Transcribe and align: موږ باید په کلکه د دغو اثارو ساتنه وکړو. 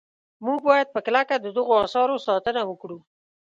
موږ 0.45 0.59
باید 0.67 0.87
په 0.93 0.99
کلکه 1.07 1.35
د 1.39 1.47
دغو 1.57 1.73
اثارو 1.85 2.23
ساتنه 2.27 2.61
وکړو. 2.65 2.99